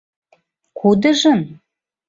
—Кудыжын? 0.79 1.41